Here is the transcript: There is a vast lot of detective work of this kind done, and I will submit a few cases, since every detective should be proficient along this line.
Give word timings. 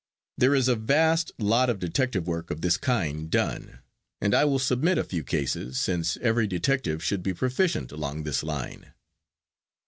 There 0.35 0.55
is 0.55 0.67
a 0.67 0.75
vast 0.75 1.31
lot 1.37 1.69
of 1.69 1.77
detective 1.77 2.25
work 2.25 2.49
of 2.49 2.61
this 2.61 2.75
kind 2.75 3.29
done, 3.29 3.81
and 4.19 4.33
I 4.33 4.45
will 4.45 4.57
submit 4.57 4.97
a 4.97 5.03
few 5.03 5.23
cases, 5.23 5.77
since 5.79 6.17
every 6.23 6.47
detective 6.47 7.03
should 7.03 7.21
be 7.21 7.35
proficient 7.35 7.91
along 7.91 8.23
this 8.23 8.41
line. 8.41 8.93